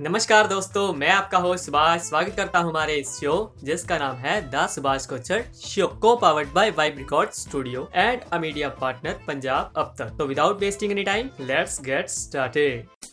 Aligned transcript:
नमस्कार 0.00 0.46
दोस्तों, 0.46 0.92
मैं 0.92 1.08
आपका 1.10 1.38
होस्ट 1.38 1.64
सुभाष। 1.64 2.00
स्वागत 2.02 2.34
करता 2.36 2.58
हूँ 2.58 2.70
हमारे 2.70 2.94
इस 2.94 3.14
शो 3.20 3.54
जिसका 3.64 3.98
नाम 3.98 4.16
है 4.16 4.40
द 4.50 4.66
सुभाष 4.70 5.06
कोचर 5.06 5.44
शो 5.60 5.86
को 6.02 6.14
powered 6.16 6.48
by 6.54 6.70
vibe 6.70 6.98
record 6.98 7.30
studio 7.32 7.88
and 7.94 8.22
a 8.22 8.38
media 8.38 8.68
partner 8.80 9.18
Punjab 9.26 9.72
Ab 9.76 9.94
Tak. 9.98 10.10
तो 10.18 10.26
without 10.26 10.60
wasting 10.60 10.92
any 10.92 11.04
time 11.04 11.30
let's 11.40 11.80
get 11.84 12.08
started 12.08 13.06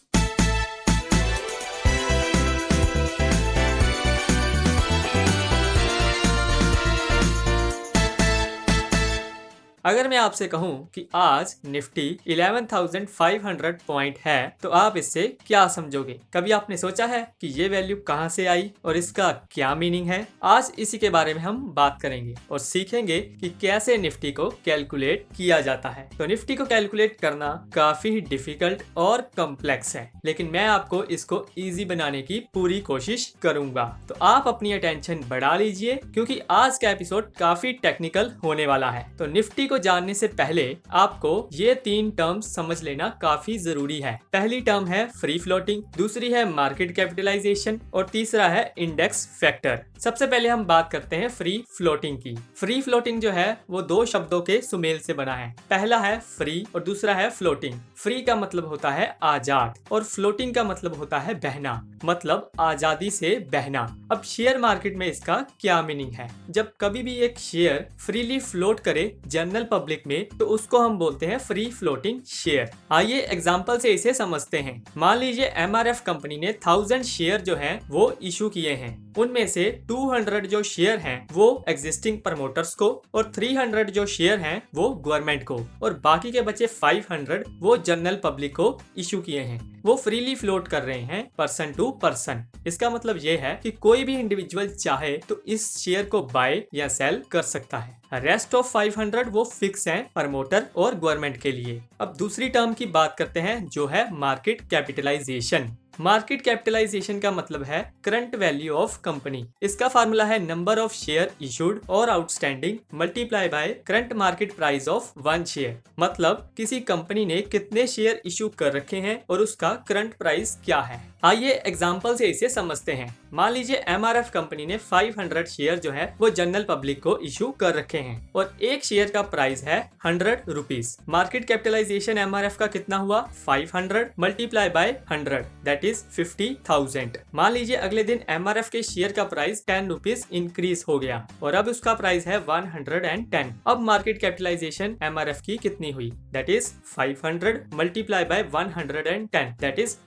अगर 9.85 10.07
मैं 10.07 10.17
आपसे 10.17 10.47
कहूँ 10.47 10.89
कि 10.95 11.05
आज 11.15 11.55
निफ्टी 11.65 12.03
11,500 12.27 13.81
पॉइंट 13.87 14.17
है 14.25 14.55
तो 14.63 14.69
आप 14.69 14.97
इससे 14.97 15.21
क्या 15.47 15.65
समझोगे? 15.67 16.13
कभी 16.33 16.51
आपने 16.51 16.77
सोचा 16.77 17.05
है 17.05 17.21
कि 17.41 17.47
ये 17.53 17.67
वैल्यू 17.67 17.95
कहाँ 17.97 18.27
से 18.29 18.45
आई 18.45 18.71
और 18.85 18.97
इसका 18.97 19.31
क्या 19.51 19.73
मीनिंग 19.75 20.07
है? 20.07 20.27
आज 20.43 20.71
इसी 20.79 20.97
के 20.97 21.09
बारे 21.09 21.33
में 21.33 21.41
हम 21.41 21.57
बात 21.73 21.97
करेंगे 22.01 22.35
और 22.51 22.59
सीखेंगे 22.59 23.19
कि 23.41 23.49
कैसे 23.61 23.97
निफ्टी 23.97 24.31
को 24.31 24.47
कैलकुलेट 24.65 25.25
किया 25.37 25.59
जाता 25.61 25.89
है। 25.89 26.07
तो 26.17 26.25
निफ्टी 26.25 26.55
को 26.55 26.65
कैलकुलेट 26.65 27.19
करना 27.21 27.51
काफ़ी 27.73 28.21
डिफ़िकल्ट 28.21 28.83
और 28.97 29.21
कम्प्लेक्स 29.37 29.95
है 29.95 30.09
लेकिन 30.25 30.49
मैं 30.53 30.65
आपको 30.67 31.03
इसको 31.09 31.45
इजी 31.57 31.85
बनाने 31.85 32.21
की 32.21 32.39
पूरी 32.53 32.79
कोशिश 32.81 33.27
करूँगा। 33.41 33.85
तो 34.09 34.15
आप 34.21 34.47
अपनी 34.47 34.71
अटेंशन 34.71 35.25
बढ़ा 35.29 35.55
लीजिए 35.57 35.99
क्योंकि 36.05 36.39
आज 36.51 36.77
का 36.77 36.89
एपिसोड 36.89 37.31
काफ़ी 37.33 37.73
टेक्निकल 37.73 38.33
होने 38.43 38.67
वाला 38.67 38.91
है। 38.91 39.05
तो 39.17 39.25
निफ्टी 39.25 39.67
को 39.73 39.77
जानने 39.79 40.13
से 40.13 40.27
पहले 40.35 40.65
आपको 40.95 41.31
ये 41.53 41.73
तीन 41.83 42.11
टर्म्स 42.13 42.53
समझ 42.55 42.81
लेना 42.83 43.07
काफ़ी 43.21 43.57
ज़रूरी 43.59 43.99
है। 43.99 44.19
पहली 44.33 44.61
टर्म 44.61 44.85
है 44.87 45.05
फ्री 45.11 45.37
फ्लोटिंग 45.39 45.83
दूसरी 45.97 46.31
है 46.31 46.43
मार्केट 46.49 46.95
कैपिटलाइजेशन 46.95 47.79
और 47.93 48.07
तीसरा 48.07 48.47
है 48.49 48.63
इंडेक्स 48.77 49.25
फैक्टर 49.39 49.81
सबसे 49.99 50.27
पहले 50.27 50.49
हम 50.49 50.65
बात 50.65 50.91
करते 50.91 51.15
हैं 51.15 51.27
फ्री 51.29 51.63
फ्लोटिंग 51.77 52.17
की। 52.17 52.35
फ्री 52.57 52.79
फ्लोटिंग 52.81 53.19
जो 53.21 53.31
है, 53.31 53.57
वो 53.69 53.81
दो 53.81 54.03
शब्दों 54.05 54.39
के 54.41 54.59
सुमेल 54.61 54.97
से 54.99 55.13
बना 55.13 55.35
है। 55.35 55.49
पहला 55.69 55.97
है 55.99 56.19
फ्री 56.19 56.65
और 56.75 56.83
दूसरा 56.83 57.13
है 57.13 57.29
फ्लोटिंग 57.29 57.79
फ्री 57.95 58.21
का 58.21 58.35
मतलब 58.35 58.65
होता 58.65 58.89
है 58.91 59.07
आज़ाद 59.23 59.77
और 59.91 60.03
फ्लोटिंग 60.03 60.53
का 60.55 60.63
मतलब 60.63 60.95
होता 60.95 61.19
है 61.19 61.33
बहना। 61.35 61.81
मतलब 62.05 62.49
आज़ादी 62.59 63.09
से 63.11 63.29
बहना। 63.51 63.81
अब 64.11 64.23
शेयर 64.25 64.57
मार्केट 64.57 64.97
में 64.97 65.07
इसका 65.07 65.35
क्या 65.61 65.81
मीनिंग 65.81 66.11
है? 66.11 66.27
जब 66.49 66.71
कभी 66.81 67.03
भी 67.03 67.15
एक 67.19 67.39
शेयर 67.39 67.87
फ्रीली 68.05 68.39
फ्लोट 68.41 68.79
करे 68.79 69.05
जनरल 69.27 69.62
जनरल 69.63 69.79
पब्लिक 69.79 70.03
में 70.07 70.27
तो 70.39 70.45
उसको 70.45 70.79
हम 70.79 70.97
बोलते 70.97 71.25
हैं 71.25 71.37
फ्री 71.37 71.65
फ्लोटिंग 71.71 72.21
शेयर 72.23 72.71
आइए 72.91 73.19
एग्ज़ाम्पल 73.21 73.77
से 73.77 73.89
इसे 73.89 74.13
समझते 74.13 74.57
हैं। 74.57 74.83
मान 74.97 75.17
लीजिए 75.17 75.45
एमआरएफ 75.57 76.01
कंपनी 76.01 76.37
ने 76.37 76.53
थाउज़ेंड 76.67 77.03
शेयर 77.03 77.41
जो 77.41 77.55
है, 77.55 77.79
वो 77.89 78.11
इशू 78.21 78.49
किए 78.49 78.73
हैं। 78.73 78.91
उनमें 79.17 79.47
से 79.47 79.63
200 79.87 80.45
जो 80.47 80.61
शेयर 80.63 80.99
हैं, 80.99 81.27
वो 81.33 81.63
एग्जिस्टिंग 81.69 82.17
प्रमोटर्स 82.19 82.73
को 82.75 82.89
और 83.15 83.31
300 83.31 83.89
जो 83.89 84.05
शेयर 84.05 84.39
हैं, 84.39 84.61
वो 84.75 84.89
गवर्नमेंट 84.89 85.43
को। 85.43 85.59
और 85.83 85.93
बाकी 86.03 86.31
के 86.31 86.41
बचे 86.41 86.67
500 86.75 87.43
वो 87.59 87.77
जनरल 87.79 88.19
पब्लिक 88.23 88.55
को 88.55 88.77
इशू 88.97 89.21
किए 89.21 89.41
हैं। 89.41 89.61
वो 89.85 89.95
फ्रीली 89.95 90.35
फ्लोट 90.35 90.67
कर 90.67 90.83
रहे 90.83 90.99
हैं 91.01 91.27
पर्सन 91.37 91.71
टू 91.77 91.89
पर्सन 92.01 92.43
इसका 92.67 92.89
मतलब 92.89 93.17
ये 93.21 93.35
है 93.37 93.59
कि 93.63 93.71
कोई 93.71 94.03
भी 94.03 94.15
इंडिविजुअल 94.15 94.67
चाहे 94.69 95.17
तो 95.19 95.41
इस 95.47 95.67
शेयर 95.77 96.05
को 96.05 96.21
बाय 96.23 96.63
या 96.73 96.87
सेल 96.89 97.21
कर 97.31 97.41
सकता 97.43 97.77
है। 97.77 98.01
रेस्ट 98.15 98.55
ऑफ़ 98.55 98.71
500 98.73 99.29
वो 99.29 99.43
फिक्स 99.43 99.87
हैं 99.87 100.03
प्रमोटर 100.15 100.65
और 100.75 100.95
गवर्नमेंट 100.95 101.37
के 101.37 101.51
लिए। 101.51 101.81
अब 102.01 102.15
दूसरी 102.17 102.49
टर्म 102.49 102.73
की 102.73 102.85
बात 102.87 103.15
करते 103.19 103.39
हैं, 103.39 103.67
जो 103.67 103.87
है 103.87 104.11
मार्केट 104.15 104.61
कैपिटलाइजेशन 104.69 105.75
मार्केट 105.99 106.41
कैपिटलाइजेशन 106.41 107.19
का 107.19 107.31
मतलब 107.31 107.63
है 107.63 107.81
करंट 108.03 108.35
वैल्यू 108.35 108.73
ऑफ़ 108.73 108.99
कंपनी 109.01 109.45
इसका 109.63 109.87
फार्मूला 109.87 110.25
है 110.25 110.39
नंबर 110.45 110.79
ऑफ़ 110.79 110.93
शेयर 110.93 111.31
इशूड 111.41 111.81
और 111.89 112.09
outstanding 112.09 112.77
multiply 112.93 113.49
by 113.49 113.67
current 113.87 114.13
market 114.13 114.55
price 114.55 114.87
of 114.87 115.11
one 115.19 115.43
share 115.43 115.81
मतलब 115.99 116.49
किसी 116.57 116.79
कंपनी 116.81 117.25
ने 117.25 117.41
कितने 117.41 117.87
शेयर 117.87 118.21
इशू 118.25 118.49
कर 118.49 118.73
रखे 118.73 118.97
हैं 118.97 119.23
और 119.29 119.39
उसका 119.39 119.73
करंट 119.87 120.13
प्राइस 120.13 120.57
क्या 120.65 120.81
है। 120.81 121.12
आइए 121.25 121.51
एग्ज़ाम्पल 121.67 122.15
से 122.15 122.27
इसे 122.27 122.47
समझते 122.49 122.91
हैं। 122.91 123.15
मान 123.33 123.51
लीजिए 123.53 123.75
एमआरएफ 123.87 124.29
कंपनी 124.29 124.65
ने 124.65 124.77
500 124.77 125.45
शेयर 125.47 125.79
जो 125.79 125.91
है 125.91 126.15
वो 126.19 126.29
जनरल 126.29 126.63
पब्लिक 126.63 127.01
को 127.03 127.17
इशू 127.17 127.47
कर 127.51 127.73
रखे 127.75 127.97
हैं 127.97 128.31
और 128.35 128.57
एक 128.61 128.83
शेयर 128.85 129.09
का 129.09 129.21
प्राइस 129.21 129.63
है 129.63 129.91
hundred 130.05 130.41
rupees 130.49 130.97
market 131.09 131.45
capitalization 131.45 132.17
MRF 132.17 132.57
का 132.57 132.67
कितना 132.67 132.97
हुआ? 132.97 133.21
500 133.45 133.75
hundred 133.75 134.11
multiply 134.19 134.69
by 134.69 134.91
100 135.11 135.45
that 135.65 135.85
is 135.85 136.03
50,000 136.19 137.17
मान 137.35 137.53
लीजिए 137.53 137.75
अगले 137.75 138.03
दिन 138.03 138.19
एमआरएफ 138.29 138.69
के 138.69 138.83
शेयर 138.83 139.11
का 139.11 139.23
प्राइस 139.23 139.65
टेन 139.67 139.87
रुपीज़ 139.87 140.25
इंक्रीज 140.31 140.85
हो 140.87 140.99
गया 140.99 141.27
और 141.43 141.53
अब 141.53 141.67
उसका 141.67 141.93
प्राइस 141.93 142.27
है 142.27 142.45
110 142.45 143.53
अब 143.67 143.79
मार्केट 143.79 144.17
कैपिटलाइजेशन 144.17 144.97
एमआरएफ 145.03 145.41
की 145.41 145.57
कितनी 145.57 145.91
हुई? 145.91 146.11
That 146.31 146.49
is 146.49 146.71
500 146.99 147.55
multiply 147.73 148.23
by 148.23 148.43
110 148.43 149.59
that 149.61 149.79
is 149.79 149.97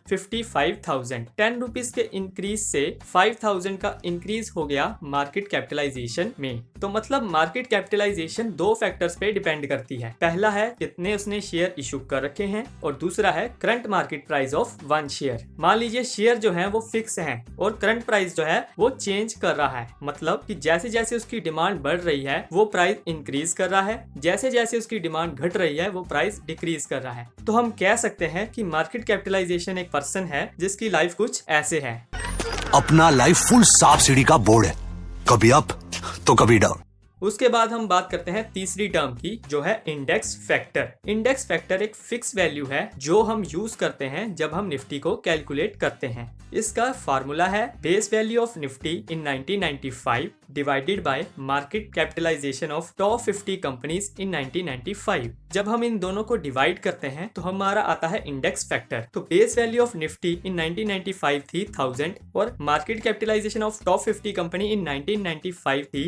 55,000 1.06 1.26
ten 1.36 1.58
rupees 1.60 1.92
के 1.94 2.00
इंक्रीज 2.14 2.60
से 2.60 2.98
5000 3.14 3.76
का 3.76 3.98
इंक्रीज 4.04 4.50
हो 4.56 4.66
गया 4.66 4.86
मार्केट 5.02 5.48
कैपिटलाइजेशन 5.48 6.32
में. 6.40 6.62
तो 6.80 6.88
मतलब 6.88 7.30
मार्केट 7.30 7.66
कैपिटलाइजेशन 7.66 8.50
दो 8.56 8.72
फैक्टर्स 8.74 9.16
पे 9.16 9.32
डिपेंड 9.32 9.66
करती 9.66 9.96
है. 9.96 10.14
पहला 10.20 10.50
है 10.50 10.68
कितने 10.78 11.14
उसने 11.14 11.40
शेयर 11.40 11.74
इशू 11.78 11.98
कर 12.00 12.22
रखे 12.22 12.44
हैं 12.44 12.64
और 12.84 12.96
दूसरा 12.96 13.30
है 13.30 13.48
current 13.60 13.86
market 13.86 14.26
price 14.26 14.54
of 14.54 14.84
one 14.84 15.08
share 15.08 15.46
मान 15.60 15.78
लीजिए 15.78 16.04
शेयर 16.04 16.36
जो 16.36 16.52
है 16.52 16.66
वो 16.68 16.80
फिक्स 16.92 17.18
है 17.18 17.44
और 17.58 17.78
करंट 17.82 18.04
प्राइस 18.04 18.36
जो 18.36 18.44
है 18.44 18.58
वो 18.78 18.90
चेंज 18.90 19.32
कर 19.34 19.54
रहा 19.54 19.78
है. 19.78 19.88
मतलब 20.02 20.44
कि 20.46 20.54
जैसे 20.54 20.88
जैसे 20.88 21.16
उसकी 21.16 21.40
डिमांड 21.40 21.80
बढ़ 21.80 22.00
रही 22.00 22.22
है 22.22 22.48
वो 22.52 22.64
प्राइस 22.64 22.96
इंक्रीज 23.08 23.52
कर 23.52 23.70
रहा 23.70 23.82
है. 23.82 24.04
जैसे 24.18 24.50
जैसे 24.50 24.78
उसकी 24.78 24.98
डिमांड 24.98 25.32
घट 25.32 25.56
रही 25.56 25.76
है 25.76 25.88
वो 25.90 26.02
प्राइस 26.02 26.40
डिक्रीज 26.46 26.86
कर 26.86 27.02
रहा 27.02 27.12
है. 27.12 27.28
तो 27.46 27.52
हम 27.52 27.70
कह 27.70 27.96
सकते 27.96 28.26
हैं 28.26 28.50
कि 28.52 28.64
मार्केट 28.64 29.04
कैपिटलाइजेशन 29.04 29.78
एक 29.78 29.90
पर्सन 29.90 30.24
है 30.24 30.40
जिसकी 30.58 30.88
लाइफ 30.96 31.14
कुछ 31.14 31.42
ऐसे 31.48 31.80
है। 31.80 31.94
अपना 32.74 33.10
लाइफ 33.10 33.46
फुल 33.48 33.62
साफ़ 33.66 34.00
सीढ़ी 34.00 34.24
का 34.24 34.36
बोर्ड 34.48 34.66
है। 34.66 34.74
कभी 35.28 35.50
अप 35.50 35.68
तो 36.26 36.34
कभी 36.34 36.58
डाउन 36.58 36.82
उसके 37.22 37.48
बाद 37.48 37.72
हम 37.72 37.86
बात 37.88 38.08
करते 38.10 38.30
हैं 38.30 38.50
तीसरी 38.52 38.86
टर्म 38.88 39.14
की, 39.14 39.40
जो 39.48 39.60
है 39.60 39.82
इंडेक्स 39.88 40.36
फैक्टर 40.48 41.10
इंडेक्स 41.10 41.46
फैक्टर 41.48 41.82
एक 41.82 41.94
फिक्स 41.96 42.34
वैल्यू 42.36 42.66
है, 42.66 42.90
जो 42.98 43.22
हम 43.22 43.44
यूज़ 43.44 43.76
करते 43.76 44.04
हैं 44.04 44.34
जब 44.34 44.54
हम 44.54 44.66
निफ्टी 44.66 44.98
को 44.98 45.16
कैलकुलेट 45.16 45.76
करते 45.76 46.06
हैं। 46.06 46.34
इसका 46.54 46.90
फार्मूला 46.92 47.46
है 47.46 47.66
base 47.82 48.10
value 48.12 48.42
of 48.42 48.58
Nifty 48.58 48.90
in 49.10 49.24
1995 49.24 50.28
divided 50.50 51.02
by 51.04 51.24
market 51.38 51.92
capitalization 51.94 52.70
of 52.72 52.92
top 52.98 53.20
50 53.20 53.56
companies 53.62 54.10
in 54.20 54.34
1995 54.34 55.28
जब 55.52 55.68
हम 55.68 55.84
इन 55.84 55.98
दोनों 55.98 56.22
को 56.24 56.36
डिवाइड 56.36 56.78
करते 56.78 57.06
हैं 57.08 57.28
तो 57.36 57.42
हमारा 57.42 57.82
आता 57.84 58.08
है 58.08 58.22
इंडेक्स 58.28 58.68
फैक्टर 58.68 59.06
तो 59.14 59.20
base 59.20 59.56
value 59.58 59.82
of 59.82 59.96
Nifty 59.96 60.32
in 60.46 60.60
1995 60.60 61.40
थी 61.52 61.64
थाउज़ेंड 61.78 62.14
और 62.36 62.56
market 62.60 63.02
capitalization 63.02 63.62
of 63.62 63.84
top 63.84 64.04
50 64.04 64.32
company 64.32 64.68
in 64.72 64.84
1995 64.86 65.84
थी 65.84 66.04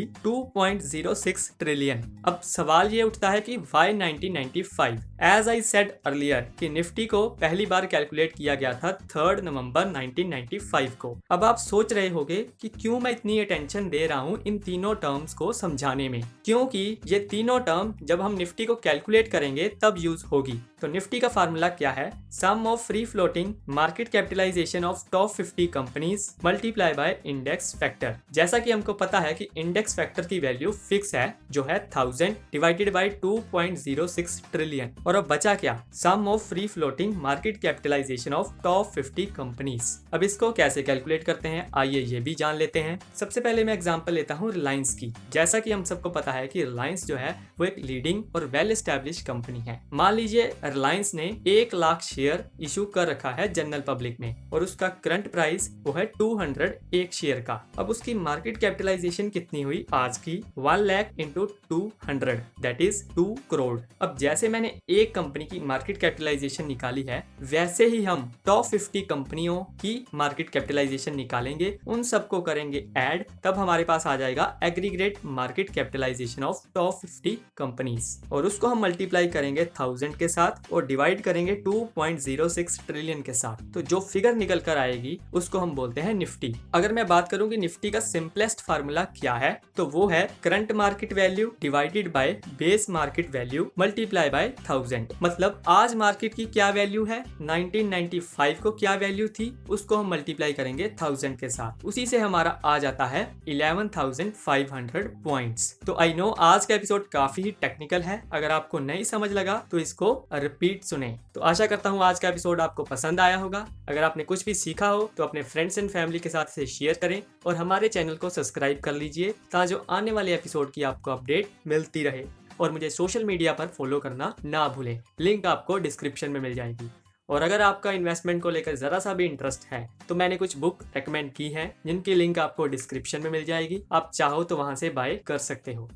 2.06 1.03 1.49
ट्रिलियन 1.59 2.03
अब 2.27 2.39
सवाल 2.43 2.91
ये 2.91 3.03
उठता 3.03 3.29
है 3.29 3.41
कि 3.41 3.57
why 3.57 3.93
1995 3.93 4.97
as 5.21 5.49
I 5.49 5.61
said 5.61 5.91
earlier 6.05 6.47
कि 6.59 6.69
निफ्टी 6.69 7.05
को 7.05 7.27
पहली 7.29 7.65
बार 7.65 7.85
कैलकुलेट 7.85 8.33
किया 8.35 8.55
गया 8.55 8.73
था 8.73 8.91
थर्ड 8.91 9.39
नवंबर 9.39 9.85
1995 9.85 10.95
को। 10.95 11.15
अब 11.31 11.43
आप 11.43 11.57
सोच 11.57 11.93
रहे 11.93 12.09
होंगे 12.09 12.45
कि 12.61 12.67
क्यों 12.69 12.99
मैं 12.99 13.11
इतनी 13.11 13.39
अटेंशन 13.39 13.89
दे 13.89 14.05
रहा 14.07 14.19
हूँ 14.19 14.41
इन 14.47 14.59
तीनों 14.59 14.93
टर्म्स 14.95 15.33
को 15.33 15.51
समझाने 15.53 16.09
में? 16.09 16.21
क्योंकि 16.45 16.97
ये 17.07 17.19
तीनों 17.31 17.59
टर्म 17.59 17.93
जब 18.03 18.21
हम 18.21 18.33
निफ्टी 18.33 18.65
को 18.65 18.75
कैलकुलेट 18.75 19.27
करेंगे 19.27 19.67
तब 19.81 19.95
यूज़ 19.99 20.25
होगी। 20.25 20.59
तो 20.81 20.87
निफ्टी 20.87 21.19
का 21.19 21.27
फार्मूला 21.27 21.69
क्या 21.69 21.91
है? 21.91 22.11
Sum 22.31 22.67
of 22.67 22.87
free 22.87 23.05
floating 23.05 23.53
market 23.69 24.09
capitalization 24.09 24.85
of 24.85 25.03
top 25.11 25.35
50 25.35 25.67
companies 25.67 26.29
multiply 26.45 26.93
by 26.93 27.19
index 27.25 27.75
factor 27.79 28.15
जैसा 28.31 28.59
कि 28.59 28.71
हमको 28.71 28.93
पता 28.93 29.19
है 29.19 29.33
कि 29.33 29.47
इंडेक्स 29.57 29.95
फैक्टर 29.95 30.25
की 30.25 30.39
वैल्यू 30.39 30.71
फिक्स 30.89 31.13
है, 31.15 31.33
जो 31.51 31.63
है 31.63 31.77
thousand 31.95 32.35
divided 32.51 32.91
by 32.93 33.09
two 33.21 33.37
point 33.51 33.77
zero 33.77 34.07
six 34.07 34.41
trillion 34.51 34.95
और 35.07 35.15
अब 35.15 35.27
बचा 35.27 35.53
क्या? 35.55 35.77
Sum 35.93 36.27
of 36.27 36.47
free 36.49 36.65
floating 36.67 37.15
market 37.21 37.57
capitalization 37.57 38.33
of 38.33 38.51
top 38.63 38.91
fifty 38.91 39.25
companies 39.35 39.95
अब 40.13 40.23
इसको 40.23 40.51
कैसे 40.51 40.83
कैलकुलेट 40.83 41.23
करते 41.23 41.47
हैं? 41.47 41.69
आइए 41.77 41.99
ये 42.01 42.19
भी 42.19 42.33
जान 42.35 42.55
लेते 42.55 42.79
हैं। 42.79 42.97
सबसे 43.15 43.41
पहले 43.41 43.63
मैं 43.63 43.73
एग्ज़ाम्पल 43.73 44.13
लेता 44.13 44.35
हूँ 44.35 44.51
रिलायंस 44.51 44.93
की। 44.95 45.11
जैसा 45.33 45.59
की 45.59 45.71
हम 45.71 45.83
सबको 45.83 46.09
पता 46.09 46.31
है 46.31 46.47
की 46.47 46.63
रिलायंस 46.63 47.05
जो 47.05 47.15
है, 47.15 47.31
वो 47.59 47.65
एक 47.65 47.75
लीडिंग 47.79 48.23
और 48.35 48.45
वेल 48.47 48.73
स्टेब्लिश 48.75 49.21
कंपनी 49.21 49.59
है। 49.59 49.79
मान 49.93 50.13
लीजिए 50.13 50.43
रिलायंस 50.65 51.13
ने 51.13 51.25
एक 51.47 51.73
लाख 51.75 52.01
शेयर 52.03 52.43
इशू 52.61 52.85
कर 52.87 53.07
रखा 53.07 53.29
है 53.31 53.51
जनरल 53.53 53.81
पब्लिक 53.87 54.19
में 54.19 54.49
और 54.51 54.63
उसका 54.63 54.87
करंट 55.03 55.31
प्राइस 55.31 55.69
वो 55.85 55.93
है 55.93 56.05
200 56.17 56.71
एक 56.93 57.13
शेयर 57.13 57.39
का। 57.41 57.61
अब 57.79 57.89
उसकी 57.89 58.13
मार्केट 58.15 58.57
कैपिटलाइजेशन 58.57 59.29
कितनी 59.29 59.61
हुई? 59.61 59.85
आज 59.93 60.17
की 60.17 60.41
one 60.57 60.77
one 60.79 60.85
lakh 60.85 61.09
into 61.19 61.45
two 61.69 61.79
hundred 62.07 62.41
that 62.61 62.81
is 62.81 63.03
two 63.15 63.23
crore 63.51 63.79
अब 64.01 64.15
जैसे 64.19 64.49
मैंने 64.49 64.71
एक 64.89 65.13
कंपनी 65.15 65.45
की 65.45 65.59
मार्केट 65.61 65.97
कैपिटलाइजेशन 65.97 66.65
निकाली 66.65 67.01
है, 67.03 67.23
वैसे 67.41 67.85
ही 67.87 68.03
हम 68.03 68.31
टॉप 68.45 68.65
फिफ्टी 68.65 69.01
कंपनियों 69.01 69.57
की 69.81 69.93
मार्केट 70.15 70.49
कैपिटलाइजेशन 70.49 71.15
निकालेंगे, 71.15 71.77
उन 71.87 72.03
सबको 72.03 72.39
करेंगे 72.41 72.77
एड 72.97 73.25
तब 73.43 73.55
हमारे 73.55 73.83
पास 73.83 74.07
आ 74.07 74.15
जाएगा 74.15 74.59
aggregate 74.63 75.17
market 75.25 75.69
capitalization 75.69 76.43
of 76.43 76.61
top 76.75 76.99
fifty 77.01 77.37
companies 77.57 78.33
और 78.33 78.45
उसको 78.45 78.67
हम 78.67 78.81
मल्टीप्लाई 78.81 79.27
करेंगे 79.29 79.65
थाउज़ेंड 79.79 80.15
के 80.17 80.27
साथ 80.27 80.71
और 80.73 80.85
डिवाइड 80.85 81.21
करेंगे 81.23 81.55
two 81.57 81.83
point 81.95 82.19
zero 82.19 82.49
six 82.49 82.79
trillion 82.87 83.21
के 83.21 83.33
साथ। 83.33 83.63
तो 83.73 83.81
जो 83.83 83.99
फिगर 84.01 84.35
निकल 84.35 84.59
कर 84.59 84.77
आएगी, 84.77 85.17
उसको 85.33 85.59
हम 85.59 85.71
बोलते 85.75 86.01
हैं 86.01 86.13
निफ्टी। 86.13 86.53
अगर 86.75 86.93
मैं 86.93 87.07
बात 87.07 87.29
करूँ 87.31 87.49
कि 87.49 87.57
निफ्टी 87.57 87.91
का 87.91 87.99
सिंपलेस्ट 88.01 88.61
फार्मूला 88.61 89.03
क्या 89.19 89.33
है 89.35 89.59
तो 89.77 89.85
वो 89.87 90.07
है 90.07 90.27
current 90.43 90.68
market 90.73 91.13
value 91.13 91.51
divided 91.61 92.11
by 92.13 92.31
base 92.57 92.89
market 92.89 93.31
value 93.31 93.69
multiply 93.79 94.29
by 94.29 94.49
thousand 94.69 95.13
मतलब 95.23 95.61
आज 95.67 95.95
मार्केट 95.95 96.33
की 96.33 96.45
क्या 96.47 96.69
वैल्यू 96.69 97.05
है? 97.05 97.23
1995 97.41 98.61
को 98.63 98.71
क्या 98.71 98.93
वैल्यू 98.95 99.27
थी? 99.29 99.51
उसको 99.69 99.95
हम 99.95 100.09
मल्टीप्लाई 100.11 100.53
करेंगे 100.53 100.89
थाउज़ेंड 101.01 101.37
के 101.39 101.49
साथ। 101.49 101.85
उसी 101.85 102.05
से 102.05 102.19
हमारा 102.19 102.49
आ 102.65 102.77
जाता 102.77 103.05
है 103.05 103.23
11,500 103.47 105.07
पॉइंट्स 105.23 105.73
तो 105.87 105.95
आई 105.95 106.13
नो 106.13 106.29
आज 106.41 106.65
का 106.65 106.75
एपिसोड 106.75 107.07
काफ़ी 107.09 107.43
ही 107.43 107.51
टेक्निकल 107.61 108.01
है। 108.01 108.21
अगर 108.33 108.51
आपको 108.51 108.79
नहीं 108.79 109.03
समझ 109.03 109.31
लगा 109.31 109.55
तो 109.71 109.79
इसको 109.79 110.11
रिपीट 110.33 110.83
सुने। 110.83 111.17
तो 111.35 111.41
आशा 111.41 111.65
करता 111.65 111.89
हूँ 111.89 112.03
आज 112.03 112.19
का 112.19 112.29
एपिसोड 112.29 112.61
आपको 112.61 112.83
पसंद 112.83 113.19
आया 113.19 113.37
होगा। 113.37 113.65
अगर 113.89 114.03
आपने 114.03 114.23
कुछ 114.23 114.45
भी 114.45 114.53
सीखा 114.53 114.87
हो 114.87 115.09
तो 115.17 115.23
अपने 115.23 115.43
फ्रेंड्स 115.43 115.77
एंड 115.77 115.89
फैमिली 115.89 116.19
के 116.19 116.29
साथ 116.29 116.45
इसे 116.49 116.65
शेयर 116.67 116.97
करें 117.01 117.21
और 117.45 117.55
हमारे 117.55 117.87
चैनल 117.87 118.15
को 118.15 118.29
सब्सक्राइब 118.29 118.79
कर 118.79 118.93
लीजिए 118.93 119.33
ताकि 119.51 119.69
जो 119.69 119.85
आने 119.89 120.11
वाले 120.11 120.33
एपिसोड 120.33 120.58
की 120.65 120.83
आपको 120.83 121.11
अपडेट 121.11 121.49
मिलती 121.67 122.03
रहे। 122.03 122.25
और 122.59 122.71
मुझे 122.71 122.89
सोशल 122.89 123.23
मीडिया 123.23 123.53
पर 123.53 123.67
फॉलो 123.67 123.99
करना 123.99 124.33
ना 124.45 124.67
भूलें। 124.67 125.01
लिंक 125.19 125.45
आपको 125.45 125.77
डिस्क्रिप्शन 125.77 126.31
में 126.31 126.39
मिल 126.39 126.53
जाएगी। 126.53 126.89
और 127.29 127.41
अगर 127.41 127.61
आपका 127.61 127.91
इन्वेस्टमेंट 127.91 128.41
को 128.43 128.49
लेकर 128.49 128.75
ज़रा 128.75 128.99
सा 128.99 129.13
भी 129.13 129.25
इंटरेस्ट 129.25 129.65
है 129.73 129.89
तो 130.09 130.15
मैंने 130.15 130.37
कुछ 130.37 130.57
बुक 130.57 130.83
रेकमेंड 130.95 131.31
की 131.31 131.49
है, 131.49 131.75
जिनकी 131.85 132.15
लिंक 132.15 132.39
आपको 132.39 132.67
डिस्क्रिप्शन 132.67 133.21
में 133.21 133.29
मिल 133.31 133.45
जाएगी। 133.45 133.83
आप 133.91 134.11
चाहो 134.13 134.43
तो 134.43 134.57
वहाँ 134.57 134.75
से 134.75 134.89
बाय 134.89 135.15
कर 135.15 135.37
सकते 135.37 135.73
हो। 135.73 135.89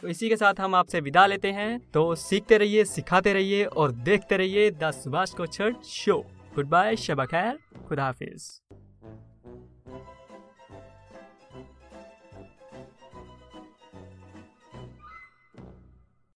तो 0.00 0.08
इसी 0.08 0.28
के 0.28 0.36
साथ 0.36 0.54
हम 0.60 0.74
आपसे 0.74 1.00
विदा 1.00 1.26
लेते 1.26 1.48
हैं। 1.48 1.78
तो 1.90 2.14
सीखते 2.14 2.58
रहिए, 2.58 2.84
सिखाते 2.84 3.32
रहिए 3.32 3.64
और 3.64 3.92
देखते 3.92 4.36
रहिए 4.36 4.70
द 4.70 4.90
सुभाष 4.90 5.30
को 5.30 5.46
शो। 5.82 6.20
गुड 6.54 6.66
बाय 6.66 6.96
शबा 6.96 7.24
खैर, 7.24 7.58
खुदा 7.88 8.04
हाफिज़। 8.04 8.83